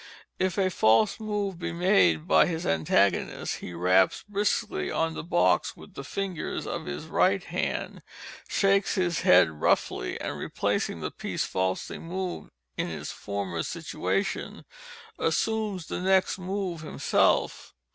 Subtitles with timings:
[0.01, 0.05] {*3}
[0.47, 5.77] If a false move be made by his antagonist, he raps briskly on the box
[5.77, 8.01] with the fingers of his right hand,
[8.47, 14.65] shakes his head roughly, and replacing the piece falsely moved, in its former situation,
[15.19, 17.75] assumes the next move himself.